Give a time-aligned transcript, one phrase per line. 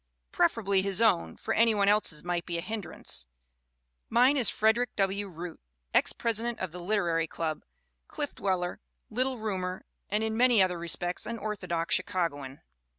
[0.31, 3.27] Prefer ably his own, for any one else's might be a hindrance.
[4.09, 5.27] Mine is Frederick W.
[5.27, 5.61] Root,
[5.93, 7.61] ex president of the Liter ary Club,
[8.07, 12.61] Cliff Dweller, Little Roomer, and in many other respects an orthodox Chicagoan.